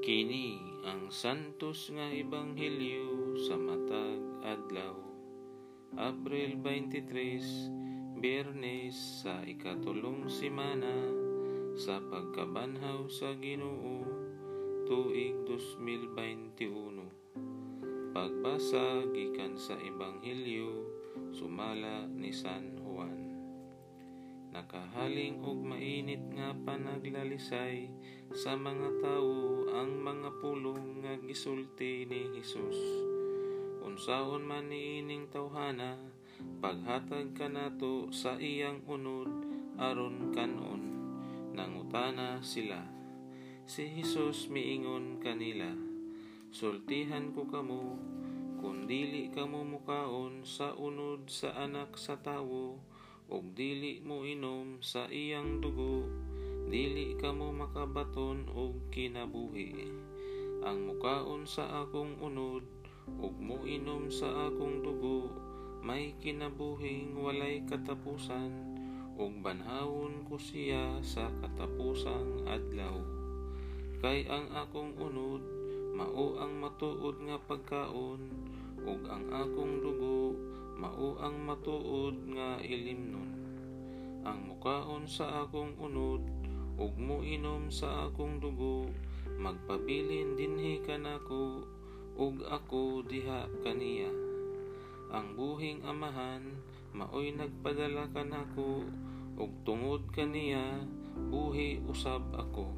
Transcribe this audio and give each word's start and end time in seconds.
Kini 0.00 0.56
ang 0.88 1.12
santos 1.12 1.92
nga 1.92 2.08
ebanghelyo 2.08 3.36
sa 3.36 3.52
matag 3.60 4.16
adlaw. 4.40 4.96
Abril 5.92 6.56
23, 6.56 8.16
Biyernes 8.16 8.96
sa 8.96 9.44
ikatulong 9.44 10.24
simana 10.32 11.04
sa 11.76 12.00
pagkabanhaw 12.00 13.12
sa 13.12 13.36
Ginoo 13.36 14.08
tuig 14.88 15.36
2021. 15.44 18.16
Pagbasa 18.16 19.04
gikan 19.12 19.60
sa 19.60 19.76
ebanghelyo 19.76 20.80
sumala 21.28 22.08
ni 22.08 22.32
San 22.32 22.72
Juan. 22.80 23.29
Nakahaling 24.50 25.46
og 25.46 25.62
mainit 25.62 26.22
nga 26.34 26.50
panaglalisay 26.66 27.86
sa 28.34 28.58
mga 28.58 28.98
tawo 28.98 29.70
ang 29.70 30.02
mga 30.02 30.30
pulong 30.42 31.06
nga 31.06 31.14
gisulti 31.22 32.06
ni 32.06 32.34
Hesus. 32.34 32.78
Unsaon 33.86 34.42
man 34.42 34.66
niining 34.70 35.30
tawhana, 35.30 35.98
paghatag 36.58 37.30
kanato 37.34 38.10
sa 38.10 38.34
iyang 38.42 38.82
unod 38.90 39.30
aron 39.78 40.34
kanon. 40.34 40.82
Nangutana 41.54 42.42
sila. 42.42 42.82
Si 43.70 43.86
Hesus 43.86 44.50
miingon 44.50 45.22
kanila, 45.22 45.70
Sultihan 46.50 47.30
ko 47.30 47.46
kamo, 47.46 47.94
kung 48.58 48.90
dili 48.90 49.30
kamo 49.30 49.62
mukaon 49.62 50.42
sa 50.42 50.74
unod 50.74 51.30
sa 51.30 51.54
anak 51.54 51.94
sa 51.94 52.18
tawo, 52.18 52.74
ug 53.30 53.54
dili 53.54 54.02
mo 54.02 54.26
inom 54.26 54.82
sa 54.82 55.06
iyang 55.06 55.62
dugo, 55.62 56.02
dili 56.66 57.14
kamo 57.14 57.54
makabaton 57.54 58.50
og 58.50 58.90
kinabuhi. 58.90 59.86
Ang 60.66 60.90
mukaon 60.90 61.46
sa 61.46 61.86
akong 61.86 62.18
unod, 62.18 62.66
ug 63.22 63.34
mo 63.38 63.62
inom 63.62 64.10
sa 64.10 64.50
akong 64.50 64.82
dugo, 64.82 65.30
may 65.78 66.10
kinabuhing 66.18 67.14
walay 67.14 67.62
katapusan, 67.70 68.50
ug 69.14 69.32
banhawon 69.46 70.26
ko 70.26 70.34
siya 70.34 70.98
sa 71.06 71.30
katapusang 71.38 72.50
adlaw. 72.50 72.98
Kay 74.02 74.26
ang 74.26 74.50
akong 74.50 74.98
unod, 74.98 75.44
mao 75.94 76.34
ang 76.42 76.58
matuod 76.58 77.22
nga 77.30 77.38
pagkaon, 77.46 78.20
ug 78.80 79.00
ang 79.06 79.30
akong 79.30 79.78
dugo, 79.84 80.34
ang 81.20 81.44
matuod 81.44 82.16
nga 82.32 82.56
ilimnon. 82.64 83.30
Ang 84.24 84.52
mukaon 84.52 85.04
sa 85.04 85.44
akong 85.44 85.76
unod, 85.76 86.24
ug 86.80 86.92
mo 86.96 87.20
inom 87.20 87.68
sa 87.68 88.08
akong 88.08 88.40
dugo, 88.40 88.88
magpabilin 89.36 90.36
dinhi 90.36 90.80
kanako, 90.80 91.68
ug 92.16 92.40
ako 92.48 93.04
diha 93.04 93.48
kaniya. 93.60 94.08
Ang 95.12 95.36
buhing 95.36 95.84
amahan, 95.84 96.56
maoy 96.96 97.36
nagpadala 97.36 98.08
kanako, 98.16 98.88
ug 99.36 99.50
tungod 99.68 100.08
kaniya, 100.12 100.84
buhi 101.28 101.84
usab 101.84 102.24
ako. 102.32 102.72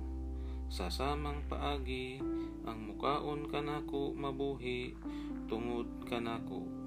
Sa 0.66 0.90
samang 0.90 1.46
paagi, 1.46 2.18
ang 2.66 2.90
mukaon 2.90 3.46
kanako 3.46 4.10
mabuhi, 4.14 4.98
tungod 5.46 5.86
kanako 6.10 6.82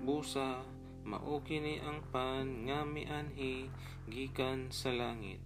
busa 0.00 0.64
mao 1.04 1.40
kini 1.40 1.80
ang 1.80 2.04
pan 2.12 2.68
nga 2.68 2.84
mianhi 2.84 3.72
gikan 4.06 4.68
sa 4.68 4.92
langit. 4.92 5.40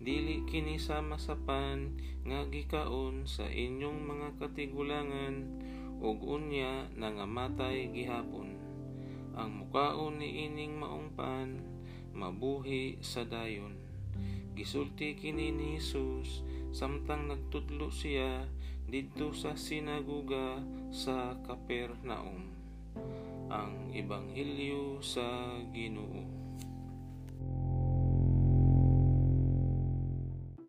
Dili 0.00 0.42
kini 0.48 0.80
sama 0.80 1.20
sa 1.20 1.36
pan 1.36 1.94
nga 2.24 2.48
gikaon 2.48 3.28
sa 3.28 3.46
inyong 3.46 4.00
mga 4.00 4.28
katigulangan 4.40 5.34
ug 6.00 6.24
unya 6.24 6.88
nangamatay 6.96 7.92
gihapon. 7.92 8.56
Ang 9.36 9.64
mukaon 9.64 10.18
ni 10.18 10.48
ining 10.48 10.80
maong 10.80 11.12
pan 11.14 11.60
mabuhi 12.16 12.98
sa 13.04 13.22
dayon. 13.22 13.76
Gisulti 14.56 15.14
kini 15.14 15.54
ni 15.54 15.78
Jesus 15.78 16.42
samtang 16.74 17.30
nagtudlo 17.30 17.92
siya 17.92 18.48
didto 18.90 19.30
sa 19.30 19.54
sinaguga 19.54 20.58
sa 20.90 21.38
Kapernaum 21.46 22.59
ang 23.50 23.90
Ebanghelyo 23.90 25.02
sa 25.02 25.22
Ginoo. 25.74 26.49